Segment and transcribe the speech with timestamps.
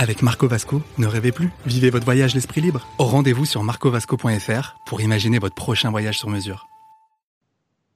[0.00, 2.88] Avec Marco Vasco, ne rêvez plus, vivez votre voyage l'esprit libre.
[2.98, 6.68] Au rendez-vous sur marcovasco.fr pour imaginer votre prochain voyage sur mesure.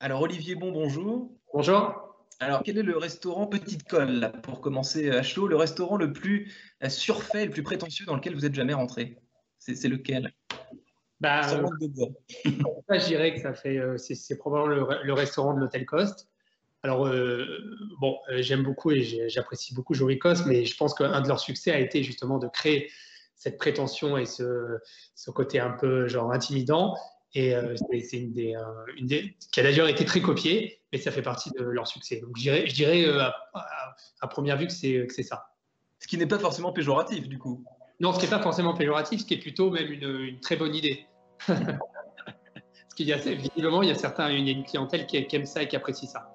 [0.00, 1.30] Alors Olivier Bon, bonjour.
[1.54, 2.14] Bonjour.
[2.40, 6.12] Alors quel est le restaurant Petite Colle, là, pour commencer à chaud, le restaurant le
[6.12, 9.16] plus euh, surfait, le plus prétentieux dans lequel vous êtes jamais rentré?
[9.58, 10.30] C'est lequel?
[11.20, 12.08] Bah, euh, manque de bois.
[12.86, 15.86] ça, je dirais que ça fait, euh, c'est c'est probablement le, le restaurant de l'hôtel
[15.86, 16.28] Coste.
[16.84, 17.46] Alors, euh,
[17.98, 21.40] bon, euh, j'aime beaucoup et j'apprécie beaucoup Jory Coste, mais je pense qu'un de leurs
[21.40, 22.90] succès a été justement de créer
[23.34, 24.76] cette prétention et ce,
[25.14, 26.94] ce côté un peu genre intimidant.
[27.32, 28.60] Et euh, c'est une des, euh,
[28.98, 32.20] une des qui a d'ailleurs été très copiée, mais ça fait partie de leur succès.
[32.20, 35.22] Donc, je dirais, je dirais euh, à, à- à première vue que c'est que c'est
[35.22, 35.46] ça.
[36.00, 37.64] Ce qui n'est pas forcément péjoratif du coup.
[37.98, 40.56] Non, ce qui n'est pas forcément péjoratif, ce qui est plutôt même une, une très
[40.56, 41.06] bonne idée.
[41.46, 45.46] Parce qu'il y a, visiblement, il y a certains, a une clientèle qui, qui aime
[45.46, 46.30] ça et qui apprécie ça.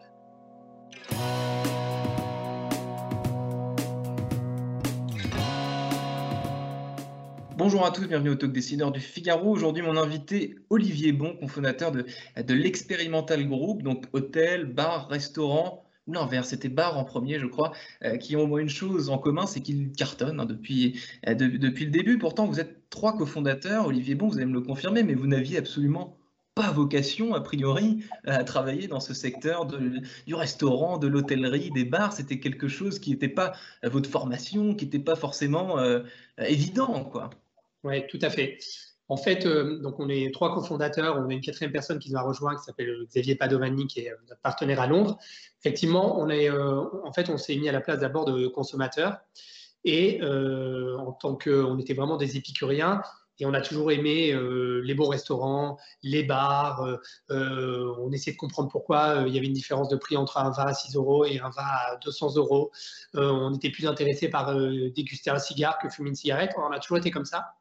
[7.60, 9.52] Bonjour à tous, bienvenue au Talk Décideur du Figaro.
[9.52, 12.06] Aujourd'hui, mon invité Olivier Bon, cofondateur de,
[12.54, 17.74] l'Expérimental Group, donc hôtel, bar, restaurant, ou l'inverse, c'était bar en premier, je crois,
[18.06, 21.34] euh, qui ont au moins une chose en commun, c'est qu'ils cartonnent hein, depuis, euh,
[21.34, 22.18] de- depuis le début.
[22.18, 23.88] Pourtant, vous êtes trois cofondateurs.
[23.88, 26.16] Olivier Bon, vous allez me le confirmer, mais vous n'aviez absolument
[26.56, 32.14] pas vocation, a priori, à travailler dans ce secteur du restaurant, de l'hôtellerie, des bars.
[32.14, 33.52] C'était quelque chose qui n'était pas
[33.84, 35.76] euh, votre formation, qui n'était pas forcément
[36.38, 37.30] évident, quoi.
[37.84, 38.58] Oui, tout à fait.
[39.08, 42.18] En fait, euh, donc on est trois cofondateurs, on a une quatrième personne qui nous
[42.18, 45.18] a rejoint, qui s'appelle Xavier Padovani, qui est euh, notre partenaire à Londres.
[45.60, 49.18] Effectivement, on est, euh, en fait, on s'est mis à la place d'abord de consommateurs,
[49.84, 53.02] et euh, en tant que, on était vraiment des épicuriens,
[53.40, 56.82] et on a toujours aimé euh, les beaux restaurants, les bars.
[56.84, 56.98] euh,
[57.32, 60.52] euh, on essayait de comprendre pourquoi il y avait une différence de prix entre un
[60.52, 62.72] vin à 6 euros et un vin à 200 euros.
[63.14, 66.52] On était plus intéressé par déguster un cigare que fumer une cigarette.
[66.58, 67.54] On a toujours été comme ça.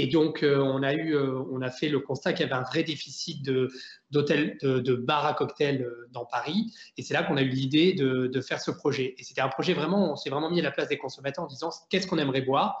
[0.00, 2.84] Et donc, on, a eu, on a fait le constat qu'il y avait un vrai
[2.84, 3.68] déficit de,
[4.12, 6.72] d'hôtels, de, bars à cocktails dans Paris.
[6.96, 9.14] Et c'est là qu'on a eu l'idée de, faire ce projet.
[9.18, 11.48] Et c'était un projet vraiment, on s'est vraiment mis à la place des consommateurs en
[11.48, 12.78] disant qu'est-ce qu'on aimerait boire?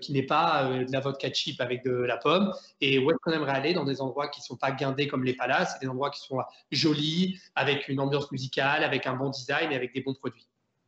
[0.00, 3.18] Qui n'est pas euh, de la vodka cheap avec de la pomme, et où est-ce
[3.22, 5.88] qu'on aimerait aller dans des endroits qui ne sont pas guindés comme les palaces, des
[5.88, 6.38] endroits qui sont
[6.70, 10.46] jolis, avec une ambiance musicale, avec un bon design et avec des bons produits.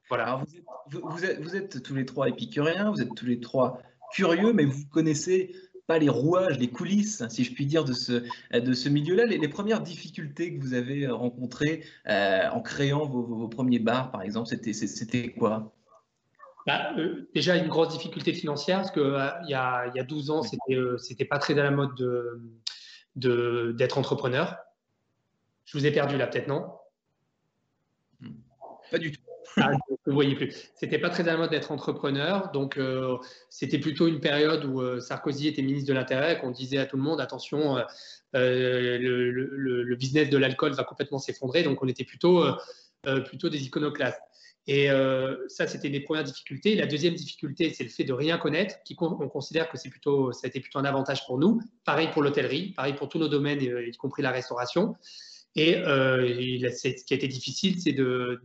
[0.09, 0.43] Voilà.
[0.91, 3.81] Vous êtes, tous les trois épicuriens, vous êtes tous les trois
[4.13, 5.55] curieux, mais vous connaissez
[5.87, 9.25] pas les rouages, les coulisses, si je puis dire, de ce, milieu-là.
[9.25, 14.49] Les, premières difficultés que vous avez rencontrées euh, en créant vos, premiers bars, par exemple,
[14.49, 15.73] c'était quoi?
[16.67, 20.05] Bah, euh, déjà, une grosse difficulté financière, parce qu'il il y, a, il y a
[20.05, 22.41] 12 ans, c'était euh, c'était pas très à la mode de-
[23.17, 24.57] de- d'être entrepreneur.
[25.65, 26.71] Je vous ai perdu là, peut-être, non?
[28.91, 29.21] Pas du tout.
[29.57, 30.71] Ah, je ne voyais plus.
[30.77, 33.17] C'était pas très à la mode d'être entrepreneur, donc euh,
[33.51, 36.87] c'était plutôt une période où euh, Sarkozy était ministre de l'Intérieur et qu'on disait à
[36.87, 37.83] tout le monde attention, euh,
[38.37, 42.53] euh, le, le- le business de l'alcool va complètement s'effondrer, donc on était plutôt, euh,
[42.53, 42.57] euh,
[43.25, 44.21] plutôt des iconoclastes.
[44.67, 46.77] Et euh, ça, c'était les premières difficultés.
[46.77, 50.33] La deuxième difficulté, c'est le fait de rien connaître, qui on considère que c'est plutôt,
[50.33, 51.61] ça a été plutôt un avantage pour nous.
[51.85, 54.95] Pareil pour l'hôtellerie, pareil pour tous nos domaines, euh, y compris la restauration.
[55.57, 58.41] Et euh, ce qui a été difficile, c'est de,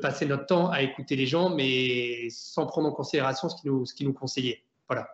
[0.00, 3.84] passer notre temps à écouter les gens, mais sans prendre en considération ce qu'ils nous,
[3.84, 4.62] qu'ils nous conseillaient.
[4.88, 5.08] Voilà.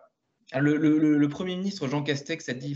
[0.59, 2.75] Le, Premier ministre Jean Castex a dit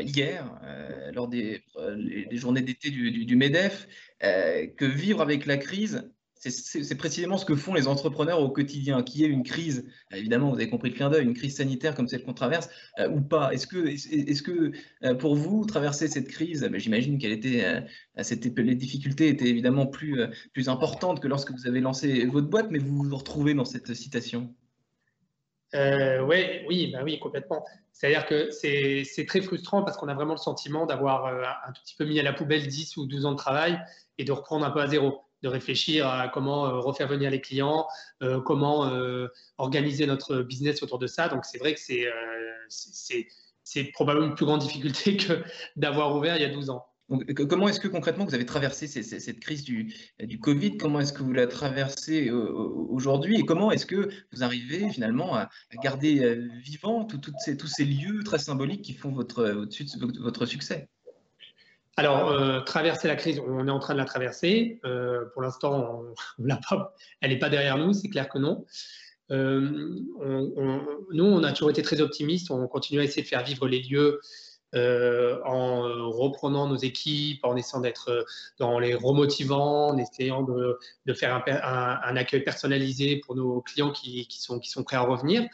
[0.00, 1.96] hier, euh, lors des, euh,
[2.32, 3.86] journées d'été du, MEDEF,
[4.22, 9.02] euh, que vivre avec la crise, c'est- précisément ce que font les entrepreneurs au quotidien.
[9.02, 9.84] Qu'il y ait une crise,
[10.14, 12.70] évidemment, vous avez compris le clin d'œil, une crise sanitaire comme celle qu'on traverse,
[13.10, 13.52] ou pas.
[13.52, 14.72] Est-ce que,
[15.14, 17.82] pour vous, traverser cette crise, ben, j'imagine qu'elle était,
[18.16, 20.20] les difficultés étaient évidemment plus,
[20.52, 23.92] plus importantes que lorsque vous avez lancé votre boîte, mais vous vous retrouvez dans cette
[23.94, 24.54] citation?
[25.74, 27.64] Euh, ouais, oui, bah oui, complètement.
[27.92, 31.82] C'est-à-dire que c'est très frustrant parce qu'on a vraiment le sentiment d'avoir euh, un tout
[31.82, 33.78] petit peu mis à la poubelle 10 ou 12 ans de travail
[34.18, 37.40] et de reprendre un peu à zéro, de réfléchir à comment euh, refaire venir les
[37.40, 37.86] clients,
[38.44, 38.90] comment
[39.58, 41.28] organiser notre business autour de ça.
[41.28, 42.06] Donc c'est vrai que c'est
[43.92, 45.42] probablement une plus grande difficulté que
[45.76, 46.86] d'avoir ouvert il y a 12 ans.
[47.48, 49.94] Comment est-ce que concrètement vous avez traversé cette crise du,
[50.42, 50.76] Covid?
[50.76, 52.52] Comment est-ce que vous la traversez euh,
[52.90, 53.36] aujourd'hui?
[53.38, 55.48] Et comment est-ce que vous arrivez finalement à,
[55.82, 57.32] garder euh, vivant tous
[57.66, 59.86] ces lieux très symboliques qui font votre, su-
[60.20, 60.88] votre succès?
[61.96, 64.78] alors, traverser la crise, on est en train de la traverser.
[65.32, 66.04] pour l'instant,
[67.20, 68.66] elle n'est pas derrière nous, c'est clair que non.
[69.30, 72.50] nous, on a toujours été très optimistes.
[72.50, 74.20] On continue à essayer de faire vivre les lieux
[74.74, 78.24] euh, en euh, reprenant nos équipes, en essayant d'être euh,
[78.58, 83.92] dans les remotivants, en essayant de, de faire un, un, accueil personnalisé pour nos clients
[83.92, 85.48] qui, qui, sont, qui sont prêts à revenir.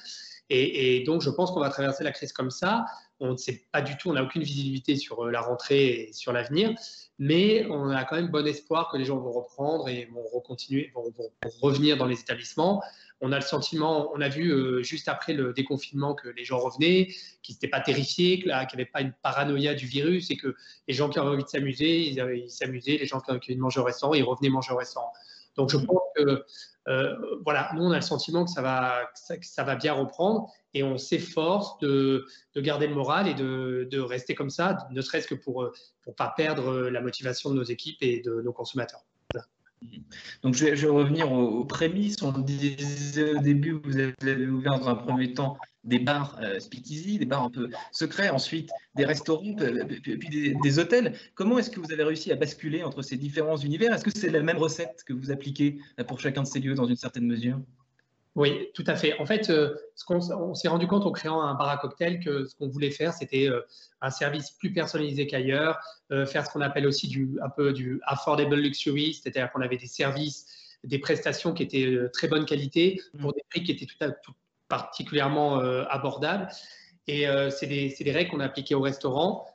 [0.50, 2.84] Et, donc, je pense qu'on va traverser la crise comme ça.
[3.20, 6.32] On ne sait pas du tout, on n'a aucune visibilité sur la rentrée et sur
[6.32, 6.74] l'avenir,
[7.18, 10.90] mais on a quand même bon espoir que les gens vont reprendre et vont, recontinuer,
[10.94, 11.12] vont,
[11.62, 12.82] revenir dans les établissements
[13.20, 16.58] on a le sentiment, on a vu euh, juste après le déconfinement que les gens
[16.58, 17.08] revenaient,
[17.42, 20.54] qu'ils n'étaient pas terrifiés, qu'il n'y avait pas une paranoïa du virus et que
[20.88, 23.60] les gens qui avaient envie de s'amuser, ils s'amusaient, les gens qui avaient envie de
[23.60, 25.10] manger au restaurant, ils revenaient manger au restaurant.
[25.56, 26.44] Donc je pense que euh,
[26.86, 30.98] voilà, nous on a le sentiment que ça va, ça, va bien reprendre et on
[30.98, 32.26] s'efforce de,
[32.56, 35.70] garder le moral et de, rester comme ça, ne serait-ce que pour
[36.06, 39.04] ne pas perdre la motivation de nos équipes et de nos consommateurs.
[40.42, 42.22] Donc, je vais, revenir aux, prémices.
[42.22, 47.18] On disait au début, vous avez ouvert dans un premier temps des bars euh, speakeasy,
[47.18, 51.14] des bars un peu secrets, ensuite des restaurants, puis des, hôtels.
[51.34, 53.92] Comment est-ce que vous avez réussi à basculer entre ces différents univers?
[53.92, 55.78] Est-ce que c'est la même recette que vous appliquez
[56.08, 57.60] pour chacun de ces lieux dans une certaine mesure?
[58.36, 59.16] Oui, tout à fait.
[59.20, 62.18] En fait, euh, ce qu'on, on s'est rendu compte en créant un bar à cocktail
[62.18, 63.60] que ce qu'on voulait faire, c'était euh,
[64.00, 65.78] un service plus personnalisé qu'ailleurs,
[66.10, 69.76] euh, faire ce qu'on appelle aussi du, un peu du affordable luxury, c'est-à-dire qu'on avait
[69.76, 70.46] des services,
[70.82, 74.32] des prestations qui étaient très bonne qualité pour des prix qui étaient tout,
[74.68, 75.58] particulièrement
[75.88, 76.48] abordables.
[77.06, 79.46] Et c'est des, des, règles qu'on a appliquées au restaurant.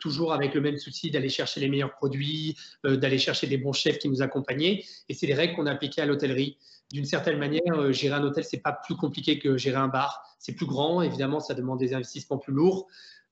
[0.00, 3.98] Toujours avec le même souci d'aller chercher les meilleurs produits, d'aller chercher des bons chefs
[3.98, 4.84] qui nous accompagnaient.
[5.08, 6.58] Et c'est des règles qu'on a appliquées à l'hôtellerie
[6.92, 10.22] d'une certaine manière, euh, gérer un hôtel, c'est pas plus compliqué que gérer un bar.
[10.38, 12.86] C'est plus grand, évidemment, ça demande des investissements plus lourds.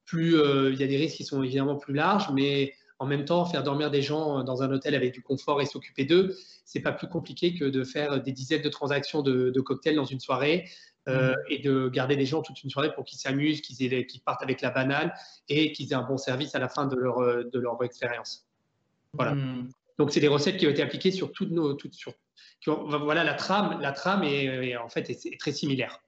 [0.05, 3.25] Plus, euh, il y a des risques qui sont évidemment plus larges, mais en même
[3.25, 6.37] temps, faire dormir des gens euh, dans un hôtel avec du confort et s'occuper d'eux,
[6.65, 10.21] c'est pas plus compliqué que de faire des dizaines de transactions de, cocktails dans une
[10.21, 10.69] soirée
[11.07, 11.33] mmh.
[11.49, 14.71] et de garder des gens toute une soirée pour qu'ils s'amusent, qu'ils partent avec la
[14.71, 15.13] banane
[15.49, 18.47] et qu'ils aient un bon service à la fin de leur, de leur expérience.
[19.15, 19.35] Voilà.
[19.35, 19.71] Mmh.
[19.99, 22.15] Donc, c'est des recettes qui ont été appliquées sur toutes nos, toutes, sur,
[22.67, 26.01] voilà, la trame, la trame est, en fait est, très similaire.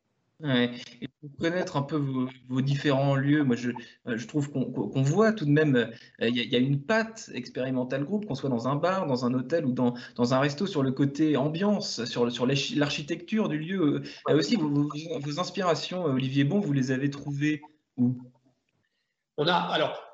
[0.43, 3.71] Et pour connaître un peu vos, différents lieux, moi je,
[4.09, 5.87] euh, je trouve qu'on voit tout de même, euh,
[6.21, 9.65] il y, a une patte expérimentale groupe, qu'on soit dans un bar, dans un hôtel
[9.65, 14.03] ou dans, dans un resto, sur le côté ambiance, sur, sur l'architecture du lieu.
[14.29, 14.89] Euh, aussi, vos,
[15.21, 17.63] vos, inspirations, Olivier Bon, vous les avez trouvées
[17.97, 18.19] où?
[19.37, 20.05] On a, alors,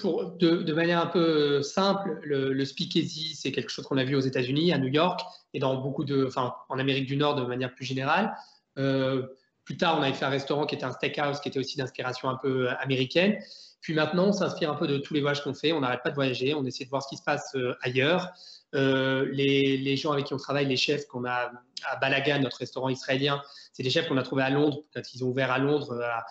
[0.00, 4.20] pour, de, manière un peu simple, le, speakeasy, c'est quelque chose qu'on a vu aux
[4.20, 5.20] États-Unis, à New York,
[5.54, 8.34] et dans beaucoup de, enfin, en Amérique du Nord de manière plus générale.
[8.78, 9.26] Euh,
[9.64, 12.28] plus tard, on avait fait un restaurant qui était un steakhouse, qui était aussi d'inspiration
[12.28, 13.38] un peu américaine.
[13.80, 15.72] Puis maintenant, on s'inspire un peu de tous les voyages qu'on fait.
[15.72, 18.30] On n'arrête pas de voyager, on essaie de voir ce qui se passe euh, ailleurs.
[18.74, 21.50] Euh, les, les, gens avec qui on travaille, les chefs qu'on a
[21.84, 23.42] à Balaga, notre restaurant israélien,
[23.72, 26.24] c'est des chefs qu'on a trouvés à Londres, quand ils ont ouvert à Londres, à,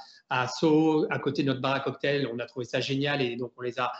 [0.43, 2.27] à Soho, à côté de notre bar à cocktail.
[2.33, 3.91] On a trouvé ça génial et donc on les a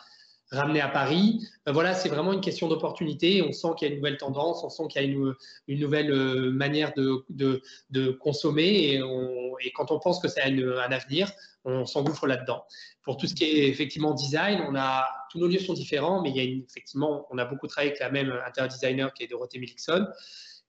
[0.51, 1.47] ramenés à Paris.
[1.67, 3.41] Euh, voilà, c'est vraiment une question d'opportunité.
[3.41, 5.33] On sent qu'il y a une nouvelle tendance, on sent qu'il y a une,
[5.67, 10.91] une nouvelle euh, manière de, de, consommer et, quand on pense que ça a un
[10.91, 11.31] avenir,
[11.65, 12.63] on s'engouffre là-dedans.
[13.03, 16.29] Pour tout ce qui est effectivement design, on a tous nos lieux sont différents, mais
[16.29, 19.59] il y a effectivement, on a beaucoup travaillé avec la même interdesigner qui est Dorothée
[19.59, 20.07] Milikson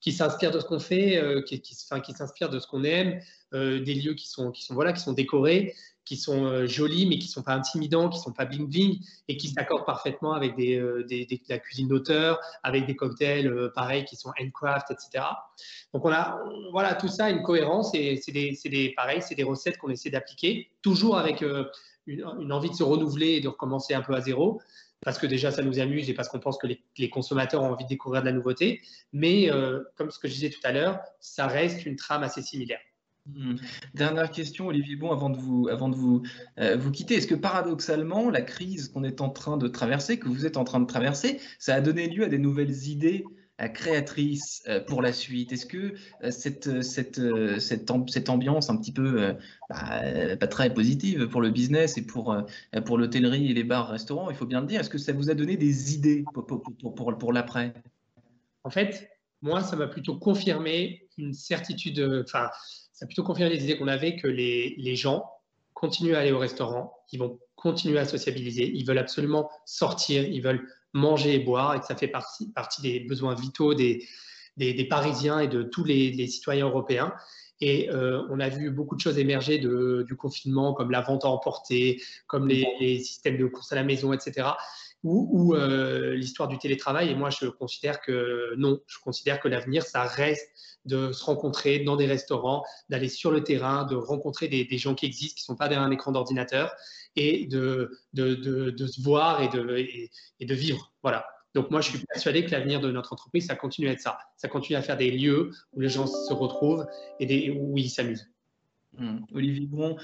[0.02, 3.20] qui s'inspire de ce qu'on fait, euh, qui, qui, qui s'inspire de ce qu'on aime,
[3.54, 5.74] euh, des lieux qui sont, qui sont, voilà, qui sont décorés,
[6.04, 8.98] qui sont euh, jolis, mais qui ne sont pas intimidants, qui ne sont pas bling-bling,
[9.28, 14.16] et qui s'accordent parfaitement avec des, des, la cuisine d'auteur, avec des cocktails pareils qui
[14.16, 15.24] sont handcraft, etc.
[15.92, 16.38] Donc on a
[16.72, 20.10] voilà, tout ça, une cohérence, et c'est des, des, pareil, c'est des recettes qu'on essaie
[20.10, 21.68] d'appliquer, toujours avec une,
[22.06, 24.60] une, envie de se renouveler et de recommencer un peu à zéro
[25.04, 27.84] parce que déjà ça nous amuse et parce qu'on pense que les, consommateurs ont envie
[27.84, 28.80] de découvrir de la nouveauté.
[29.12, 32.42] Mais euh, comme ce que je disais tout à l'heure, ça reste une trame assez
[32.42, 32.80] similaire.
[33.26, 33.54] Hmm.
[33.94, 36.22] Dernière question, Olivier Bon, avant de vous, avant de vous,
[36.58, 37.14] euh, vous quitter.
[37.14, 40.64] Est-ce que paradoxalement, la crise qu'on est en train de traverser, que vous êtes en
[40.64, 43.24] train de traverser, ça a donné lieu à des nouvelles idées
[43.68, 45.52] créatrice euh, pour la suite?
[45.52, 47.20] Est-ce que euh, cette, euh, cette,
[47.60, 49.34] cette, cette, ambiance un petit peu
[49.68, 50.02] bah,
[50.40, 52.36] pas très positive pour le business et pour,
[52.84, 55.34] pour l'hôtellerie et les bars-restaurants, il faut bien le dire, est-ce que ça vous a
[55.34, 56.62] donné des idées pour, pour,
[56.94, 57.74] pour, pour l'après?
[58.64, 59.10] En fait,
[59.40, 62.48] moi, ça m'a plutôt confirmé une certitude, enfin,
[62.92, 65.24] ça a plutôt confirmé les idées qu'on avait que les, les gens
[65.74, 70.42] continuent à aller au restaurant, ils vont continuer à sociabiliser, ils veulent absolument sortir, ils
[70.42, 74.06] veulent manger et boire et que ça fait partie, partie des besoins vitaux des,
[74.56, 77.14] des, Parisiens et de tous les, citoyens européens.
[77.60, 81.24] Et euh, on a vu beaucoup de choses émerger de, du confinement, comme la vente
[81.24, 84.48] à emporter, comme les, systèmes de course à la maison, etc.,
[85.04, 87.10] ou, euh, l'histoire du télétravail.
[87.10, 90.48] Et moi, je considère que non, je considère que l'avenir, ça reste
[90.84, 95.06] de se rencontrer dans des restaurants, d'aller sur le terrain, de rencontrer des, gens qui
[95.06, 96.72] existent, qui ne sont pas derrière un écran d'ordinateur,
[97.14, 100.92] et de, de, de, se voir et de, et, de vivre.
[101.02, 101.26] Voilà.
[101.54, 104.18] Donc moi, je suis persuadé que l'avenir de notre entreprise, ça continue à être ça.
[104.36, 106.86] Ça continue à faire des lieux où les gens se retrouvent
[107.20, 108.30] et des, où ils s'amusent.
[108.96, 109.18] Mmh.
[109.34, 109.96] Olivier Bon,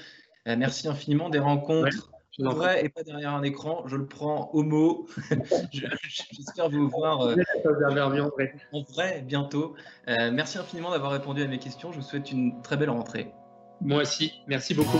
[0.47, 3.83] euh, merci infiniment des rencontres en vrai et pas derrière un écran.
[3.87, 5.07] Je le prends au mot.
[5.71, 7.35] J'espère vous voir euh,
[8.71, 9.75] en vrai bientôt.
[10.07, 11.91] Euh, merci infiniment d'avoir répondu à mes questions.
[11.91, 13.31] Je vous souhaite une très belle rentrée.
[13.81, 14.33] Moi aussi.
[14.47, 14.99] Merci beaucoup.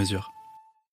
[0.01, 0.33] mesure.